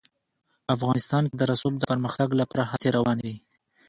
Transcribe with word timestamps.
افغانستان 0.75 1.23
کې 1.29 1.35
د 1.37 1.43
رسوب 1.51 1.73
د 1.79 1.83
پرمختګ 1.91 2.29
لپاره 2.41 2.69
هڅې 2.71 2.89
روانې 2.97 3.21
دي. 3.29 3.35